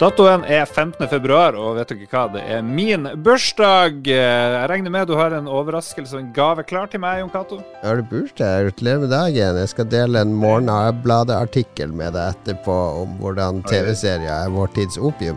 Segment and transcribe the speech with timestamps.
[0.00, 1.02] Datoen er 15.
[1.12, 2.22] februar, og vet dere hva?
[2.32, 3.98] Det er min bursdag.
[4.08, 7.58] Jeg regner med du har en overraskelse og en gave klar til meg, Jon Cato?
[7.82, 8.70] Har du bursdag?
[8.70, 9.58] Gratulerer dagen.
[9.60, 15.36] Jeg skal dele en Morgenbladet-artikkel med deg etterpå om hvordan TV-serier er vår tids opium.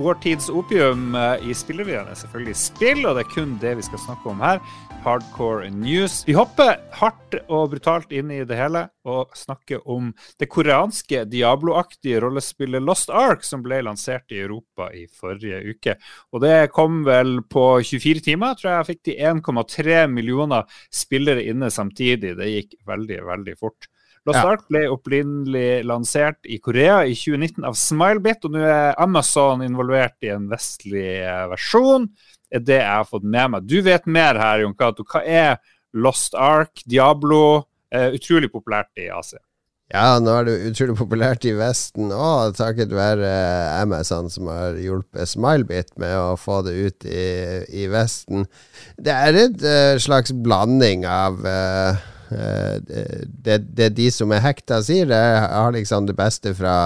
[0.00, 3.84] Vår tids opium eh, i Spillrevyen er selvfølgelig spill, og det er kun det vi
[3.84, 4.64] skal snakke om her.
[5.04, 6.20] Hardcore news.
[6.26, 10.10] Vi hopper hardt og brutalt inn i det hele og snakker om
[10.40, 15.94] det koreanske Diablo-aktige rollespillet Lost Ark, som ble lansert i Europa i forrige uke.
[16.34, 18.88] Og det kom vel på 24 timer, tror jeg.
[18.90, 22.34] Fikk de 1,3 millioner spillere inne samtidig.
[22.36, 23.88] Det gikk veldig, veldig fort.
[24.28, 24.50] Lost ja.
[24.52, 30.20] Ark ble opprinnelig lansert i Korea i 2019 av Smilebit, og nå er Amazon involvert
[30.28, 31.22] i en vestlig
[31.54, 32.10] versjon.
[32.50, 33.68] Er det jeg har fått med meg.
[33.68, 35.06] Du vet mer her, Jon Cato.
[35.06, 35.60] Hva er
[35.94, 37.66] Lost Ark, Diablo?
[37.90, 39.40] Eh, utrolig populært i Asia.
[39.90, 43.26] Ja, nå er det utrolig populært i Vesten òg, takket være
[43.80, 47.24] Amazon som har hjulpet Smilebit med å få det ut i,
[47.74, 48.46] i Vesten.
[48.94, 51.98] Det er et uh, slags blanding av uh,
[52.30, 56.76] uh, det, det, de som er hekta, sier, Jeg har liksom det beste fra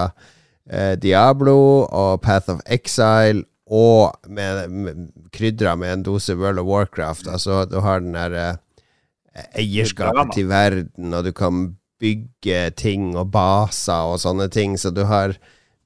[0.65, 6.69] eh, Diablo og Path of Exile, og med, med, krydra med en dose World of
[6.69, 7.27] Warcraft.
[7.27, 13.31] Altså, du har den der eh, eierskapet til verden, og du kan bygge ting og
[13.33, 15.33] baser og sånne ting, så du har,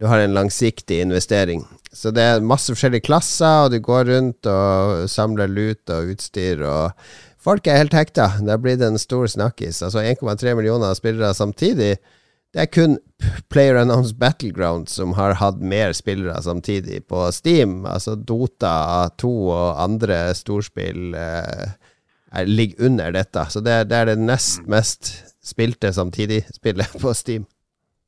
[0.02, 1.64] du har en langsiktig investering.
[1.94, 6.66] Så det er masse forskjellige klasser, og du går rundt og samler lut og utstyr
[6.68, 8.26] og Folk er helt hekta.
[8.44, 9.78] Det har blitt en stor snakkis.
[9.86, 11.94] Altså 1,3 millioner spillere samtidig.
[12.54, 12.98] Det er kun
[13.54, 17.84] Player Announced Battleground som har hatt mer spillere samtidig på Steam.
[17.86, 21.76] Altså Dota 2 og andre storspill eh,
[22.32, 23.46] er, ligger under dette.
[23.54, 25.14] Så det, det er det nest mest
[25.46, 27.46] spilte samtidig-spillet på Steam.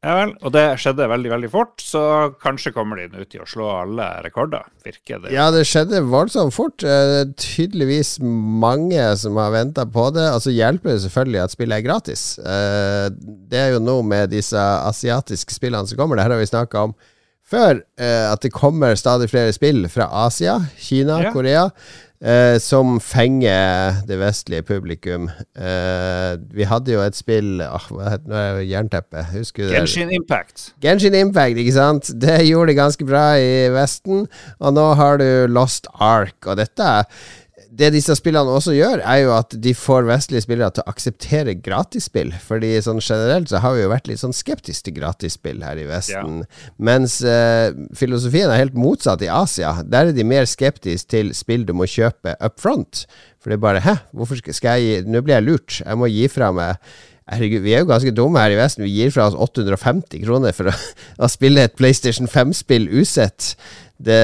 [0.02, 2.02] Ja vel, og det skjedde veldig veldig fort, så
[2.41, 5.30] kanskje kommer de nå til å slå alle rekorder, virker det?
[5.35, 6.80] Ja, det skjedde voldsomt fort.
[6.81, 10.25] Det er tydeligvis mange som har venta på det.
[10.25, 12.23] Altså hjelper det selvfølgelig at spillet er gratis.
[12.41, 13.13] Uh,
[13.51, 16.88] det er jo noe med disse asiatiske spillene som kommer, det her har vi snakka
[16.89, 16.97] om
[17.51, 21.35] før, eh, at det kommer stadig flere spill fra Asia, Kina, ja.
[21.35, 21.67] Korea
[22.22, 25.28] eh, som fenger det vestlige publikum.
[25.56, 28.66] Eh, vi hadde jo et spill oh, Hva heter det?
[28.69, 29.25] Jernteppe.
[29.34, 30.22] Husker du Genshin det?
[30.22, 30.72] Impact.
[30.84, 32.13] Genshin Impact, ikke sant?
[32.22, 34.25] Det gjorde de ganske bra i Vesten.
[34.59, 36.91] Og nå har du Lost Ark, og dette
[37.71, 41.55] det disse spillene også gjør, er jo at de får vestlige spillere til å akseptere
[41.63, 42.33] gratisspill.
[42.43, 45.87] Fordi sånn generelt så har vi jo vært litt sånn skeptiske til gratisspill her i
[45.87, 46.41] Vesten.
[46.43, 46.71] Ja.
[46.91, 49.77] Mens uh, filosofien er helt motsatt i Asia.
[49.87, 53.05] Der er de mer skeptiske til spill du må kjøpe up front.
[53.41, 55.79] For det er bare Hæ, hvorfor skal jeg gi Nå blir jeg lurt.
[55.79, 56.91] Jeg må gi fra meg
[57.29, 58.83] Herregud, vi er jo ganske dumme her i Vesten.
[58.87, 60.75] Vi gir fra oss 850 kroner for å,
[61.21, 63.53] å spille et PlayStation 5-spill usett
[64.01, 64.17] det,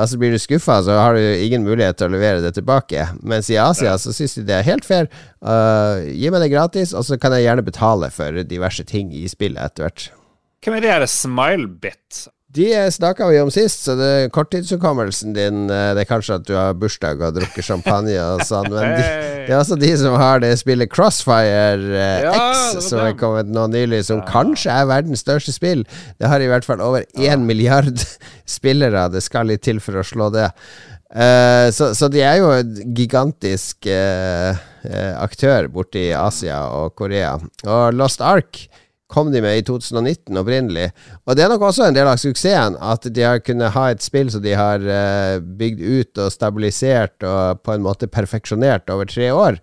[0.00, 3.06] altså Blir du skuffa, så har du ingen mulighet til å levere det tilbake.
[3.22, 5.06] Mens i Asia så syns de det er helt fair.
[5.38, 9.28] Uh, gi meg det gratis, og så kan jeg gjerne betale for diverse ting i
[9.30, 10.08] spillet etter hvert.
[10.62, 12.24] Hvem er det her Smilebit?
[12.54, 16.52] De snakka vi om sist, så det korttidshukommelsen din eh, Det er kanskje at du
[16.52, 19.06] har bursdag og drukker champagne og sånn, men de,
[19.46, 23.48] det er også de som har det spillet Crossfire eh, ja, X, som er kommet
[23.48, 24.26] nå nylig, som ja.
[24.28, 25.86] kanskje er verdens største spill.
[26.20, 27.38] Det har i hvert fall over én ja.
[27.40, 28.04] milliard
[28.58, 29.06] spillere.
[29.14, 30.50] Det skal litt til for å slå det.
[31.12, 34.60] Uh, så, så, de er jo en gigantisk uh,
[35.20, 37.38] aktør borti Asia og Korea.
[37.64, 38.66] Og Lost Ark
[39.12, 40.88] kom de med i 2019 opprinnelig.
[41.26, 44.04] Og det er nok også en del av suksessen at de har kunnet ha et
[44.04, 49.10] spill som de har uh, bygd ut og stabilisert og på en måte perfeksjonert over
[49.10, 49.60] tre år.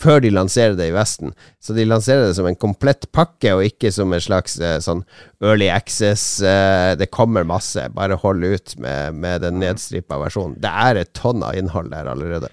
[0.00, 1.34] Før de lanserer det i Vesten.
[1.60, 5.02] Så de lanserer det som en komplett pakke, og ikke som en slags uh, sånn
[5.44, 6.38] early access.
[6.40, 10.56] Uh, det kommer masse, bare hold ut med, med den nedstripa versjonen.
[10.60, 12.52] Det er et tonn av innhold der allerede.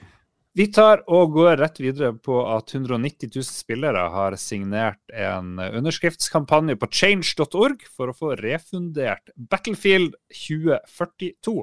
[0.57, 6.73] Vi tar og går rett videre på at 190 000 spillere har signert en underskriftskampanje
[6.81, 11.53] på change.org for å få refundert Battlefield 2042.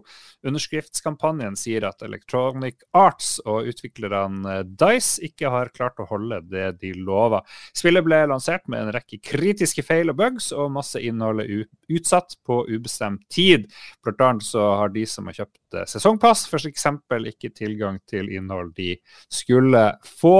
[0.47, 6.95] Underskriftskampanjen sier at Electronic Arts og utviklerne Dice ikke har klart å holde det de
[6.95, 7.43] lover.
[7.75, 12.39] Spillet ble lansert med en rekke kritiske feil og bugs, og masse innhold er utsatt
[12.47, 13.67] på ubestemt tid.
[14.07, 15.59] Blant annet så har de som har kjøpt
[15.91, 16.87] sesongpass f.eks.
[17.33, 18.95] ikke tilgang til innhold de
[19.33, 20.39] skulle få.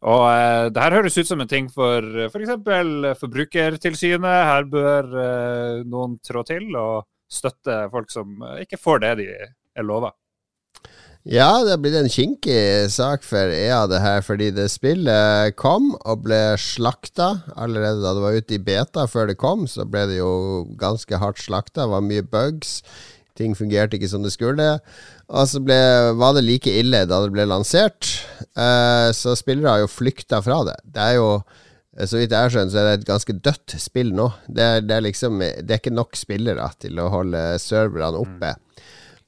[0.00, 2.54] Og eh, det her høres ut som en ting for f.eks.
[2.64, 4.46] For Forbrukertilsynet.
[4.52, 9.86] Her bør eh, noen trå til og støtte folk som ikke får det de er
[9.86, 10.14] lova.
[11.28, 14.22] Ja, det har blitt en kinkig sak for EA, det her.
[14.24, 19.04] Fordi det spillet kom og ble slakta allerede da det var ute i beta.
[19.04, 21.84] Før det kom, så ble det jo ganske hardt slakta.
[21.84, 22.78] Det var mye bugs.
[23.38, 24.66] Ting fungerte ikke som det skulle.
[25.30, 25.78] Og så ble,
[26.18, 28.12] var det like ille da det ble lansert.
[28.58, 30.78] Uh, så spillere har jo flykta fra det.
[30.84, 31.32] Det er jo
[32.06, 34.28] så vidt jeg skjønt, så er det et ganske dødt spill nå.
[34.48, 38.54] Det er, det er, liksom Det er ikke nok spillere til å holde serverne oppe.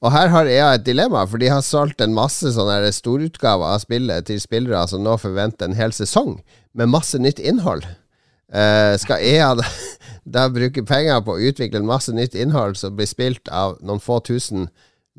[0.03, 3.83] Og her har EA et dilemma, for de har solgt en masse sånne storutgaver av
[3.83, 6.37] spillet til spillere som nå forventer en hel sesong
[6.75, 7.85] med masse nytt innhold.
[8.53, 9.65] Uh, skal EA da,
[10.23, 14.19] da, bruker penger på å utvikle masse nytt innhold som blir spilt av noen få
[14.25, 14.69] tusen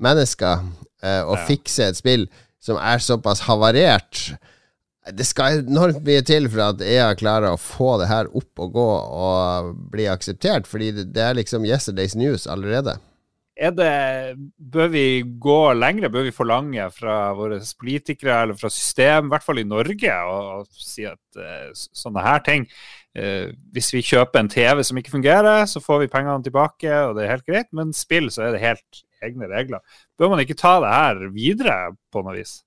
[0.01, 0.65] mennesker,
[1.05, 1.47] eh, og ja.
[1.51, 2.29] fikse et spill
[2.65, 4.27] som er såpass havarert?
[5.13, 8.73] Det skal enormt mye til for at EA klarer å få det her opp og
[8.73, 8.91] gå
[9.21, 12.97] og bli akseptert, fordi det, det er liksom yesterday's news allerede
[13.55, 16.11] det, bør vi gå lengre?
[16.11, 20.65] Bør vi forlange fra våre politikere eller fra system, i hvert fall i Norge, å
[20.75, 22.67] si at uh, sånne her ting
[23.15, 27.25] Hvis vi kjøper en TV som ikke fungerer, så får vi pengene tilbake, og det
[27.25, 27.69] er helt greit.
[27.71, 29.83] Men spill, så er det helt egne regler.
[30.19, 31.77] Bør man ikke ta det her videre
[32.13, 32.59] på noe vis?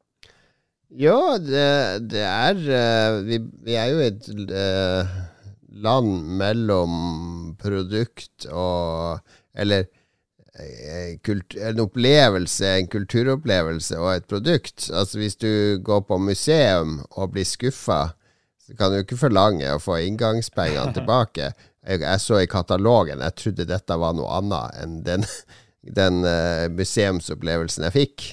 [0.87, 4.29] Jo, det, det er uh, vi, vi, er jo et
[5.83, 6.93] land mellom
[7.59, 9.19] produkt og
[9.57, 9.89] Eller
[10.57, 14.89] en opplevelse, en kulturopplevelse og et produkt.
[14.93, 18.07] Altså Hvis du går på museum og blir skuffa,
[18.67, 21.53] så kan jo ikke forlange å få inngangspengene tilbake.
[21.87, 25.23] Jeg, jeg, så i katalogen, jeg trodde dette var noe annet enn den,
[25.99, 28.25] den uh, museumsopplevelsen jeg fikk.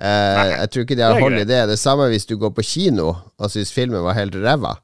[0.00, 1.64] Uh, jeg tror ikke de har hold i det.
[1.72, 4.76] Det samme hvis du går på kino og syns filmen var helt ræva.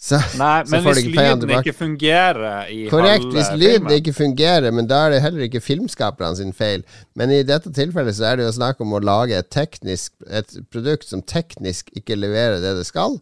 [0.00, 5.02] Så, Nei, men hvis lyden ikke fungerer i Korrekt, hvis lyden ikke fungerer, men da
[5.04, 6.86] er det heller ikke filmskaperne sin feil.
[7.12, 10.56] Men i dette tilfellet så er det jo snakk om å lage et, teknisk, et
[10.72, 13.18] produkt som teknisk ikke leverer det det skal,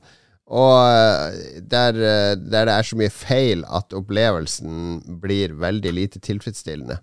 [0.49, 6.23] og eh, der, eh, der det er så mye feil at opplevelsen blir veldig lite
[6.25, 7.03] tilfredsstillende.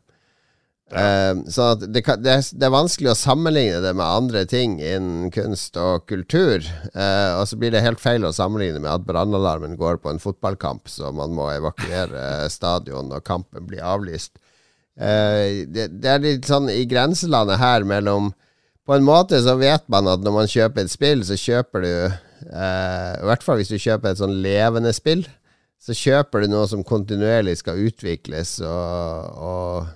[0.85, 4.75] Uh, så det, kan, det, er, det, er, vanskelig å sammenligne det med andre ting
[4.77, 6.61] innen kunst og kultur.
[6.93, 10.21] Uh, og så blir det helt feil å sammenligne med at brannalarmen går på en
[10.21, 14.35] fotballkamp, så man må evakuere stadion og kampen blir avlyst.
[14.93, 18.29] Uh, det, det, er litt sånn i grenselandet her mellom
[18.87, 21.93] På en måte så vet man at når man kjøper et spill, så kjøper du
[22.43, 25.25] I hvert fall hvis du kjøper et sånn levende spill,
[25.81, 29.87] så kjøper du noe som kontinuerlig skal utvikles og, og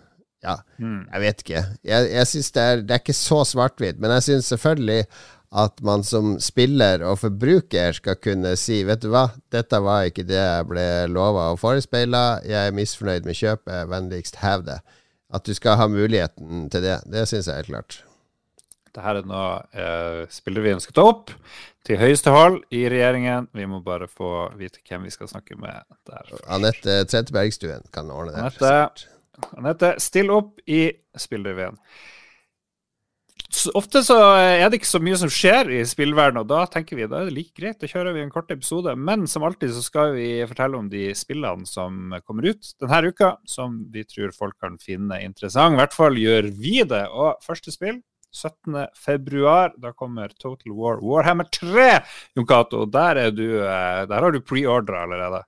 [0.46, 1.02] ja, mm.
[1.10, 1.64] jeg vet ikke.
[1.88, 5.04] Jeg, jeg synes det, er, det er ikke så svart-hvitt, men jeg syns selvfølgelig
[5.60, 10.28] at man som spiller og forbruker skal kunne si Vet du hva, dette var ikke
[10.30, 14.78] det jeg ble lova og forespeila, jeg er misfornøyd med kjøpet, vennligst hev det.
[15.34, 18.04] At du skal ha muligheten til det, det syns jeg er klart.
[18.90, 21.34] Dette er noe eh, ønsker skal ta opp
[21.86, 23.48] til høyeste hold i regjeringen.
[23.54, 26.34] Vi må bare få vite hvem vi skal snakke med der.
[26.50, 28.42] Anette Trettebergstuen kan ordne det.
[28.42, 29.10] Anette,
[29.58, 31.78] Anette 'Still opp' i spillrevyen.
[33.74, 37.08] Ofte så er det ikke så mye som skjer i spillverdenen, og da tenker vi
[37.10, 37.80] da er det like greit.
[37.82, 38.94] Da kjører vi en kort episode.
[38.94, 43.32] Men som alltid så skal vi fortelle om de spillene som kommer ut denne uka,
[43.50, 45.74] som vi tror folk kan finne interessant.
[45.74, 47.08] I hvert fall gjør vi det.
[47.10, 48.04] Og første spill
[48.36, 49.82] 17.2.
[49.82, 51.92] Da kommer Total War Warhammer 3,
[52.36, 52.86] Jon Cato.
[52.86, 55.44] Der, eh, der har du pre-ordra allerede.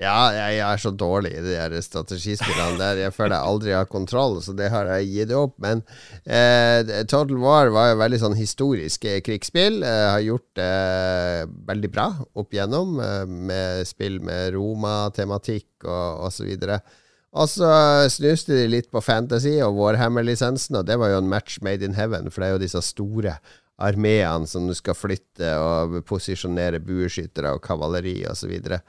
[0.00, 3.00] Ja, jeg, er så dårlig i de der strategispillene der.
[3.02, 5.58] Jeg føler jeg aldri har kontroll, så det har jeg gitt opp.
[5.60, 5.82] Men
[6.24, 9.82] eh, Total War var jo veldig sånn historisk eh, krigsspill.
[9.84, 12.06] Eh, har gjort det eh, veldig bra
[12.40, 16.48] opp igjennom, eh, med spill med Roma-tematikk og osv.
[16.56, 17.01] Og
[17.32, 21.96] snuste de litt på Fantasy og Warhammer-lisensen, og det var jo en match made in
[21.96, 23.38] heaven, for det er jo disse store
[23.82, 28.52] armeene som du skal flytte og posisjonere bueskyttere og kavaleri osv.
[28.52, 28.82] Og, så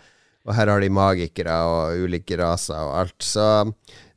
[0.43, 3.19] og her har de magikere og ulike raser og alt.
[3.23, 3.45] Så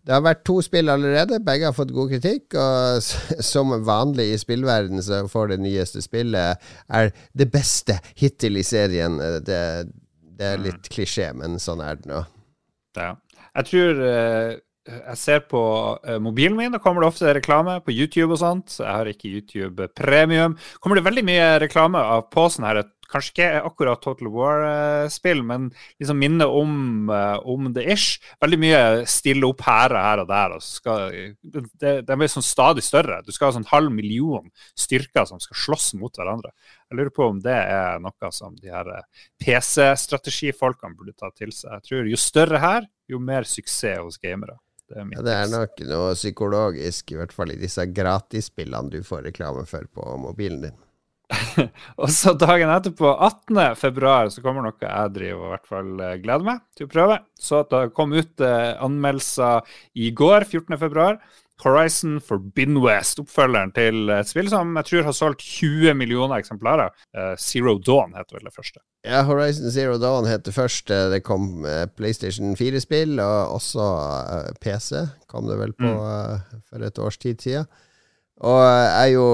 [0.06, 1.38] det har vært to spill allerede.
[1.42, 2.56] Begge har fått god kritikk.
[2.59, 3.02] Og
[3.52, 9.21] som vanlig i spillverden så får det nyeste spillet er det beste hittil i serien.
[9.47, 9.61] Det,
[10.38, 12.25] det er litt klisjé, men sånn er det nå.
[12.97, 13.12] Ja.
[13.57, 14.55] Jeg tror uh,
[14.87, 15.61] jeg ser på
[15.97, 18.77] uh, mobilen min, da kommer det ofte reklame på YouTube og sånt.
[18.79, 20.55] Jeg har ikke YouTube premium.
[20.81, 25.69] Kommer det veldig mye reklame av på her kanskje ikke akkurat Total War-spill, men
[26.01, 28.21] liksom minner om, uh, om the ish.
[28.43, 30.57] Veldig mye stille opp og her og der.
[30.57, 33.23] Og skal, det, det blir sånn stadig større.
[33.27, 36.53] Du skal ha sånn halv million styrker som skal slåss mot hverandre.
[36.91, 41.51] Jeg lurer på om det er noe som de her eh, PC-strategifolkene burde ta til
[41.55, 41.81] seg.
[41.81, 44.59] Jeg tror Jo større her, jo mer suksess hos gamere.
[44.87, 49.01] Det er, ja, det er nok noe psykologisk, i hvert fall i disse gratisspillene du
[49.07, 50.77] får reklame for på mobilen din.
[52.00, 53.59] og så dagen etterpå, 18.
[53.78, 56.92] februar, så kommer noe jeg driver og i hvert fall eh, gleder meg til å
[56.92, 57.18] prøve.
[57.35, 59.66] Så det kom ut eh, anmeldelser
[59.99, 60.78] i går, 14.
[60.80, 61.18] februar.
[61.64, 66.92] Horizon Forbidden West, oppfølgeren til et spill som jeg tror har solgt 20 millioner eksemplarer.
[67.16, 68.83] Uh, Zero Dawn heter vel det første.
[69.09, 70.99] Ja, Horizon Zero Dawn het det første.
[71.14, 71.64] Det kom
[71.97, 73.88] PlayStation 4-spill, og også
[74.61, 76.61] PC kom det vel på mm.
[76.68, 77.73] for et års tid siden.
[78.45, 79.26] Og er jo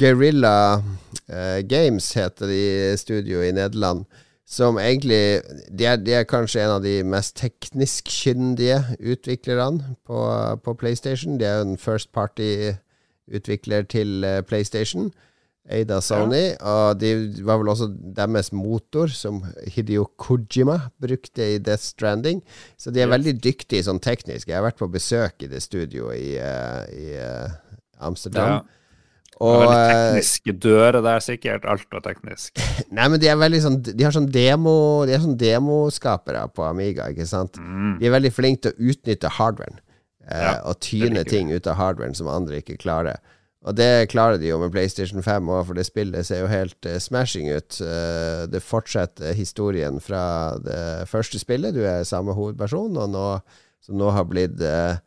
[0.00, 0.82] Guerrilla
[1.28, 4.06] eh, Games, heter de studio i Nederland.
[4.46, 5.42] Som egentlig
[5.74, 10.20] de er, de er, kanskje en av de mest teknisk kyndige utviklerne på,
[10.62, 11.38] på PlayStation.
[11.38, 15.10] De er jo en first party-utvikler til uh, PlayStation,
[15.66, 16.54] eid av Sony.
[16.54, 16.60] Ja.
[16.62, 17.10] Og de
[17.42, 22.44] var vel også deres motor, som Hidio Kojima brukte i Death Stranding.
[22.78, 23.16] Så de er ja.
[23.16, 24.46] veldig dyktige sånn teknisk.
[24.46, 27.65] Jeg har vært på besøk i det studioet i, uh, i uh,
[27.98, 28.58] Amsterdam.
[28.58, 28.76] Ja.
[29.36, 31.66] Og, veldig eh, tekniske dører der, sikkert.
[31.68, 32.56] Alt var teknisk.
[32.96, 36.64] Nei, men de er veldig sånn De har sånn demo De er sånn demoskapere på
[36.64, 37.58] Amiga, ikke sant?
[37.60, 37.98] Mm.
[38.00, 39.80] De er veldig flinke til å utnytte hardwaren.
[40.26, 43.20] Eh, ja, og tyne ting ut av hardwaren som andre ikke klarer.
[43.66, 46.86] Og det klarer de jo med PlayStation 5 òg, for det spillet ser jo helt
[46.86, 47.80] uh, smashing ut.
[47.82, 51.74] Uh, det fortsetter historien fra det første spillet.
[51.74, 53.24] Du er samme hovedperson, og nå,
[53.82, 55.02] som nå har blitt uh,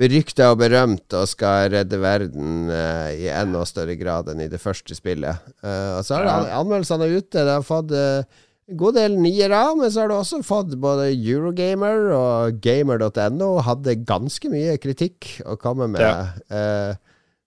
[0.00, 4.60] berykta og berømt og skal redde verden uh, i enda større grad enn i det
[4.62, 5.44] første spillet.
[5.62, 7.38] Uh, og så er det anmeldelsene ute.
[7.38, 8.26] Det har fått uh,
[8.70, 14.00] en god del niere, men så har det også fått både Eurogamer og gamer.no hadde
[14.08, 16.02] ganske mye kritikk å komme med.
[16.02, 16.96] Ja.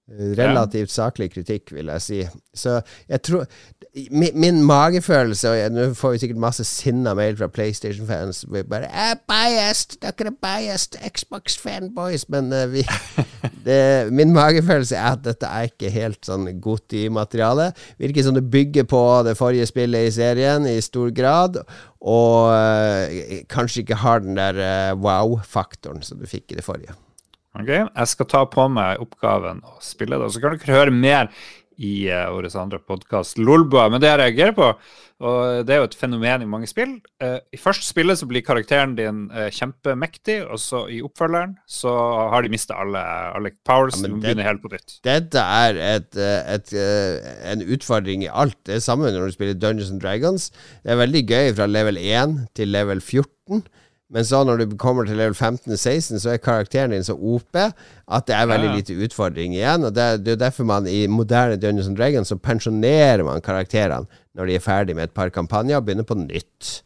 [0.08, 2.18] Relativt saklig kritikk, vil jeg si.
[2.56, 3.44] Så jeg tror
[4.12, 8.46] Min, min magefølelse Og nå får vi sikkert masse sinna mail fra PlayStation-fans.
[8.48, 9.98] Vi bare er biased!
[10.02, 12.24] Dere er biased Xbox-fanboys!
[12.32, 12.86] Men uh, vi
[13.68, 17.74] det, Min magefølelse er at dette er ikke helt sånn godt i materiale.
[18.00, 21.60] Virker som det bygger på det forrige spillet i serien i stor grad.
[22.00, 26.96] Og uh, kanskje ikke har den der uh, wow-faktoren som du fikk i det forrige.
[27.58, 30.28] Ok, Jeg skal ta på meg oppgaven og spille det.
[30.28, 31.32] Og så kan dere høre mer
[31.78, 33.88] i uh, vår andre podkast, Lolbua.
[33.94, 34.72] Men det jeg reagerer på,
[35.18, 36.92] og det er jo et fenomen i mange spill
[37.24, 41.94] uh, I første spillet så blir karakteren din uh, kjempemektig, og så i oppfølgeren så
[42.34, 43.02] har de mista alle,
[43.38, 43.98] alle, powers.
[44.02, 45.00] Ja, du begynner helt på nytt.
[45.06, 46.76] Dette er et, et,
[47.54, 48.58] en utfordring i alt.
[48.70, 50.52] Det er samme når du spiller Dungeons and Dragons.
[50.86, 53.66] Det er veldig gøy fra level 1 til level 14.
[54.14, 58.28] Men så når du kommer til level 15-16, så er karakteren din så OP at
[58.30, 59.84] det er veldig lite utfordring igjen.
[59.84, 64.48] Og Det, det er derfor man i moderne Dungeons Dragons så pensjonerer man karakterene når
[64.48, 66.84] de er ferdig med et par kampanjer, og begynner på nytt.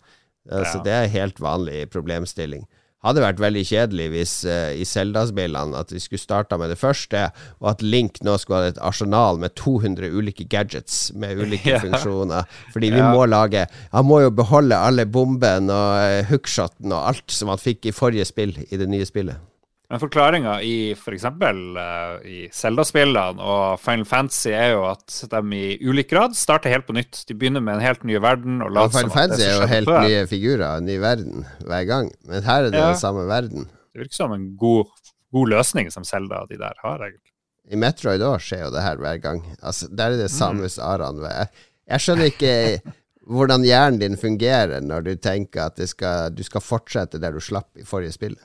[0.49, 0.63] Ja.
[0.65, 2.65] Så det er helt vanlig problemstilling
[3.05, 7.27] hadde vært veldig kjedelig hvis uh, i Zelda-spillene at vi skulle starta med det første,
[7.61, 11.81] og at Link nå skulle ha et arsenal med 200 ulike gadgets med ulike ja.
[11.83, 12.49] funksjoner.
[12.73, 17.33] Fordi vi må lage Han må jo beholde alle bombene og uh, hookshoten og alt
[17.33, 19.50] som han fikk i forrige spill, i det nye spillet.
[19.91, 21.25] Men forklaringa i f.eks.
[21.25, 26.85] Uh, i Zelda-spillene og Final Fantasy er jo at de i ulik grad starter helt
[26.87, 27.25] på nytt.
[27.27, 28.61] De begynner med en helt ny verden.
[28.63, 30.05] Og ja, Final Fantasy er jo helt før.
[30.07, 32.07] nye figurer, en ny verden hver gang.
[32.23, 32.85] Men her er det ja.
[32.93, 33.67] den samme verden.
[33.91, 34.93] Det virker som en god,
[35.35, 37.33] god løsning som Zelda de der har, egentlig.
[37.71, 39.43] I Metroid òg skjer jo det her hver gang.
[39.59, 40.85] Altså, Der er det Samus mm.
[40.87, 41.21] Aran.
[41.27, 42.55] Jeg, jeg skjønner ikke
[43.35, 47.75] hvordan hjernen din fungerer når du tenker at skal, du skal fortsette der du slapp
[47.75, 48.39] i forrige spill.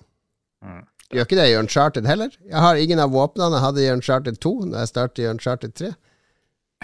[0.67, 0.83] Mm.
[1.13, 2.33] Gjør ikke det i Uncharted heller.
[2.49, 5.77] Jeg har ingen av våpnene jeg hadde i Uncharted 2 når jeg startet i Uncharted
[5.79, 5.93] 3.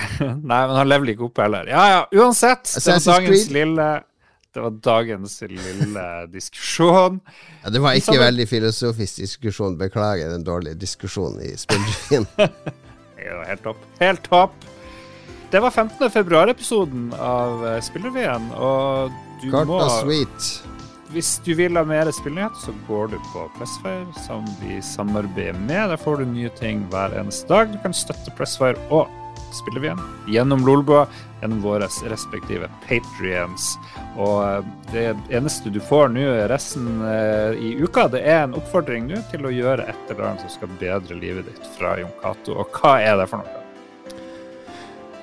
[0.23, 1.69] Nei, men han lever ikke oppe heller.
[1.69, 2.71] Ja ja, uansett.
[2.71, 3.91] Det var dagens lille
[4.53, 7.21] det var dagens lille diskusjon.
[7.63, 9.79] Ja, det var ikke veldig filosofisk diskusjon.
[9.81, 12.29] Beklager den dårlige diskusjonen i spillrevyen.
[13.49, 13.87] helt topp.
[14.01, 14.69] Helt topp.
[15.53, 16.11] Det var 15.
[16.11, 19.13] februar-episoden av eh, Spillrevyen, og
[19.43, 20.47] du Kort må og sweet.
[21.13, 25.91] Hvis du vil ha mer spillnyheter, så går du på Pressfire, som vi samarbeider med.
[25.91, 27.69] Der får du nye ting hver eneste dag.
[27.69, 29.11] Du kan støtte Pressfire og
[29.53, 30.01] Spillrevyen
[30.33, 31.05] gjennom Lolbua,
[31.43, 33.75] gjennom våre respektive patrions.
[34.17, 39.11] Og eh, det eneste du får nå resten eh, i uka, det er en oppfordring
[39.13, 42.57] nå til å gjøre et eller annet som skal bedre livet ditt fra Jon Cato.
[42.57, 43.62] Og hva er det for noe?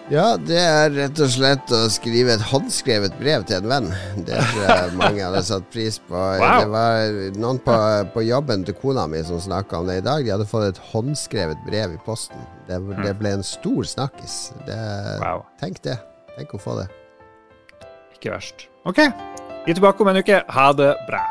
[0.10, 3.90] Ja, det er rett og slett å skrive et håndskrevet brev til en venn.
[4.26, 6.18] Det tror jeg mange hadde satt pris på.
[6.40, 6.64] Wow.
[6.64, 7.76] Det var noen på,
[8.16, 10.26] på, jobben til kona mi som snakka om det i dag.
[10.26, 12.42] De hadde fått et håndskrevet brev i posten.
[12.70, 14.38] Det, det ble en stor snakkis.
[14.66, 14.80] Det,
[15.22, 15.46] wow.
[15.62, 16.00] Tenk det.
[16.38, 16.88] Tenk å få det.
[18.18, 18.66] Ikke verst.
[18.90, 19.04] OK.
[19.66, 20.42] Vi er tilbake om en uke.
[20.58, 21.28] Ha det bra.